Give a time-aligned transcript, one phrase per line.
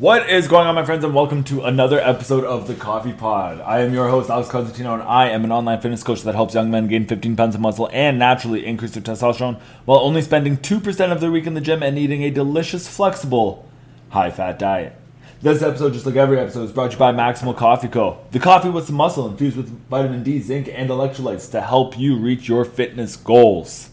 [0.00, 3.60] What is going on, my friends, and welcome to another episode of the Coffee Pod.
[3.60, 6.54] I am your host, Alex Constantino, and I am an online fitness coach that helps
[6.54, 10.56] young men gain 15 pounds of muscle and naturally increase their testosterone while only spending
[10.56, 13.68] 2% of their week in the gym and eating a delicious, flexible,
[14.08, 14.96] high fat diet.
[15.42, 18.24] This episode, just like every episode, is brought to you by Maximal Coffee Co.
[18.30, 22.16] The coffee with some muscle infused with vitamin D, zinc, and electrolytes to help you
[22.16, 23.90] reach your fitness goals.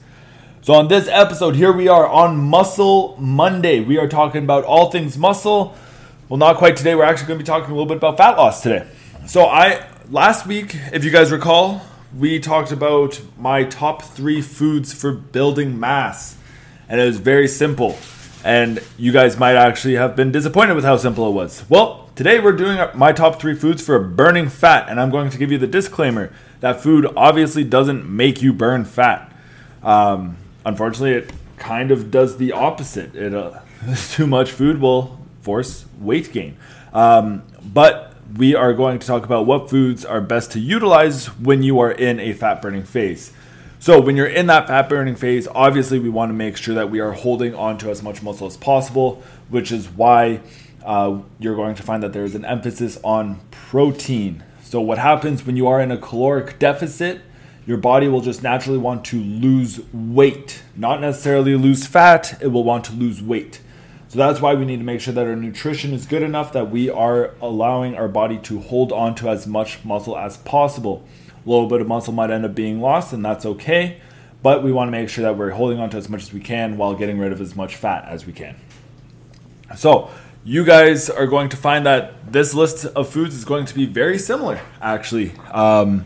[0.61, 3.81] So, on this episode, here we are on Muscle Monday.
[3.81, 5.75] We are talking about all things muscle
[6.29, 6.93] well, not quite today.
[6.93, 8.85] We're actually going to be talking a little bit about fat loss today.
[9.27, 11.81] So, I last week, if you guys recall,
[12.17, 16.35] we talked about my top three foods for building mass,
[16.89, 17.97] and it was very simple.
[18.43, 21.63] And you guys might actually have been disappointed with how simple it was.
[21.69, 25.37] Well, today we're doing my top three foods for burning fat, and I'm going to
[25.37, 29.31] give you the disclaimer that food obviously doesn't make you burn fat.
[29.81, 33.15] Um, unfortunately, it kind of does the opposite.
[33.15, 33.61] It uh,
[34.09, 35.16] too much food will
[35.47, 36.57] force weight gain.
[36.91, 41.63] Um, but we are going to talk about what foods are best to utilize when
[41.63, 43.31] you are in a fat burning phase.
[43.79, 46.91] So, when you're in that fat burning phase, obviously we want to make sure that
[46.91, 50.41] we are holding on to as much muscle as possible, which is why
[50.83, 54.43] uh, you're going to find that there is an emphasis on protein.
[54.63, 57.21] So, what happens when you are in a caloric deficit?
[57.65, 62.65] Your body will just naturally want to lose weight, not necessarily lose fat, it will
[62.65, 63.61] want to lose weight.
[64.09, 66.71] So that's why we need to make sure that our nutrition is good enough that
[66.71, 71.05] we are allowing our body to hold on to as much muscle as possible.
[71.45, 73.99] A little bit of muscle might end up being lost, and that's okay.
[74.41, 76.39] But we want to make sure that we're holding on to as much as we
[76.39, 78.55] can while getting rid of as much fat as we can.
[79.75, 80.09] So,
[80.45, 83.85] you guys are going to find that this list of foods is going to be
[83.85, 86.05] very similar, actually, um,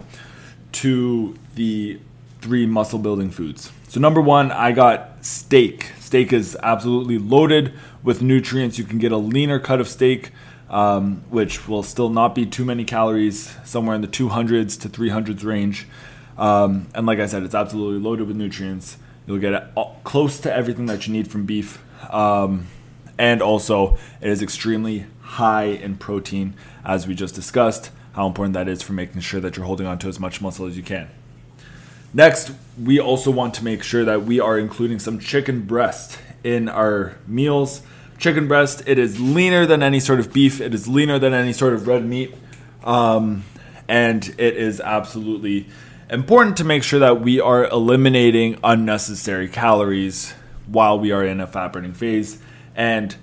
[0.72, 2.00] to the
[2.40, 3.72] three muscle building foods.
[3.90, 5.92] So, number one, I got steak.
[6.00, 8.78] Steak is absolutely loaded with nutrients.
[8.78, 10.32] You can get a leaner cut of steak,
[10.70, 15.44] um, which will still not be too many calories, somewhere in the 200s to 300s
[15.44, 15.88] range.
[16.38, 18.98] Um, and like I said, it's absolutely loaded with nutrients.
[19.28, 21.84] You'll get close to everything that you need from beef.
[22.12, 22.68] Um,
[23.18, 28.68] and also, it is extremely high in protein, as we just discussed, how important that
[28.68, 31.10] is for making sure that you're holding on to as much muscle as you can.
[32.14, 32.52] Next,
[32.82, 37.16] we also want to make sure that we are including some chicken breast in our
[37.28, 37.82] meals.
[38.18, 41.54] Chicken breast, it is leaner than any sort of beef, it is leaner than any
[41.54, 42.36] sort of red meat,
[42.84, 43.44] um,
[43.88, 45.68] and it is absolutely
[46.10, 50.34] important to make sure that we are eliminating unnecessary calories
[50.68, 52.40] while we are in a fat burning phase.
[52.76, 53.16] And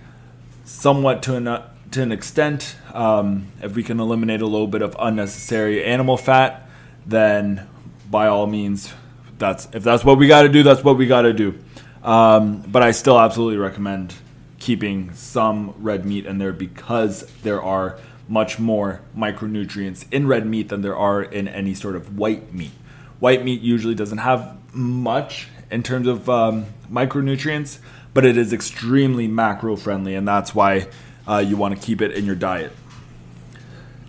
[0.64, 1.44] somewhat to an,
[1.92, 6.68] to an extent, um, if we can eliminate a little bit of unnecessary animal fat,
[7.06, 7.66] then
[8.10, 8.92] by all means,
[9.38, 11.58] that's if that's what we got to do, that's what we got to do.
[12.02, 14.14] Um, but I still absolutely recommend
[14.58, 17.98] keeping some red meat in there because there are
[18.28, 22.72] much more micronutrients in red meat than there are in any sort of white meat.
[23.20, 27.78] White meat usually doesn't have much in terms of um, micronutrients,
[28.14, 30.88] but it is extremely macro friendly, and that's why
[31.26, 32.72] uh, you want to keep it in your diet.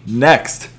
[0.06, 0.70] Next,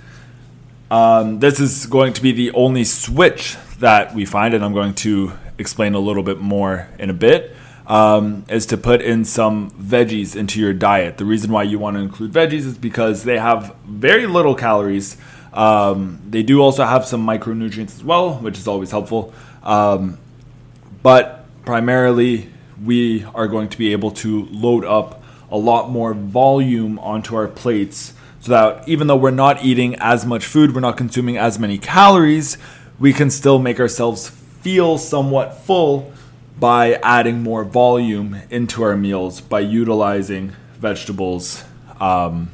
[0.91, 4.94] um, this is going to be the only switch that we find, and I'm going
[4.97, 7.54] to explain a little bit more in a bit.
[7.87, 11.19] Um, is to put in some veggies into your diet.
[11.19, 15.16] The reason why you want to include veggies is because they have very little calories.
[15.53, 19.34] Um, they do also have some micronutrients as well, which is always helpful.
[19.65, 20.19] Um,
[21.03, 22.48] but primarily,
[22.84, 27.48] we are going to be able to load up a lot more volume onto our
[27.48, 31.59] plates so that even though we're not eating as much food, we're not consuming as
[31.59, 32.56] many calories,
[32.98, 34.28] we can still make ourselves
[34.60, 36.12] feel somewhat full
[36.59, 41.65] by adding more volume into our meals by utilizing vegetables,
[41.98, 42.50] um,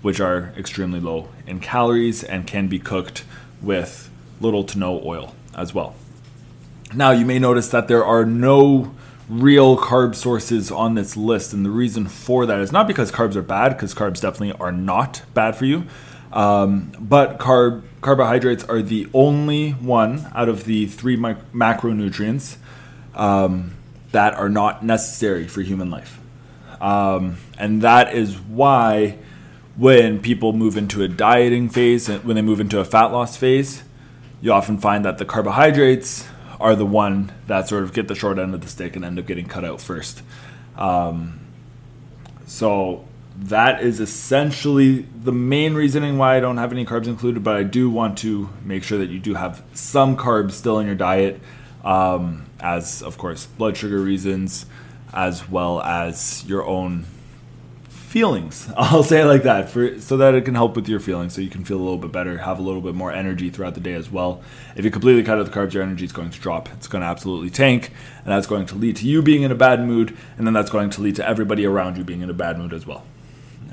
[0.00, 3.24] which are extremely low in calories and can be cooked
[3.60, 4.10] with
[4.40, 5.94] little to no oil as well.
[6.94, 8.94] Now, you may notice that there are no
[9.28, 11.52] real carb sources on this list.
[11.52, 14.72] And the reason for that is not because carbs are bad, because carbs definitely are
[14.72, 15.84] not bad for you.
[16.32, 22.56] Um, but carb carbohydrates are the only one out of the three mic- macronutrients
[23.14, 23.72] um,
[24.12, 26.20] that are not necessary for human life.
[26.80, 29.18] Um, and that is why
[29.76, 33.82] when people move into a dieting phase, when they move into a fat loss phase,
[34.40, 36.28] you often find that the carbohydrates
[36.60, 39.18] are the one that sort of get the short end of the stick and end
[39.18, 40.22] up getting cut out first.
[40.76, 41.40] Um,
[42.46, 43.04] so
[43.38, 47.62] that is essentially the main reasoning why I don't have any carbs included, but I
[47.62, 51.40] do want to make sure that you do have some carbs still in your diet,
[51.84, 54.66] um, as of course blood sugar reasons,
[55.12, 57.04] as well as your own
[58.16, 58.66] feelings.
[58.78, 61.42] I'll say it like that for so that it can help with your feelings, so
[61.42, 63.80] you can feel a little bit better, have a little bit more energy throughout the
[63.80, 64.40] day as well.
[64.74, 66.70] If you completely cut out the carbs, your energy is going to drop.
[66.72, 67.90] It's going to absolutely tank,
[68.24, 70.70] and that's going to lead to you being in a bad mood, and then that's
[70.70, 73.04] going to lead to everybody around you being in a bad mood as well.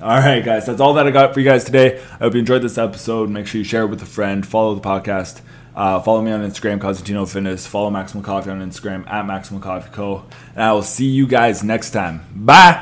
[0.02, 2.02] All right, guys, that's all that I got for you guys today.
[2.16, 3.30] I hope you enjoyed this episode.
[3.30, 4.46] Make sure you share it with a friend.
[4.46, 5.40] Follow the podcast.
[5.74, 7.66] Uh, follow me on Instagram, Cosentino Fitness.
[7.66, 10.26] Follow Maximal Coffee on Instagram at Maximal Coffee Co.
[10.54, 12.26] And I will see you guys next time.
[12.36, 12.82] Bye.